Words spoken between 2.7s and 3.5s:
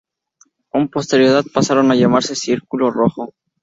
Rojo".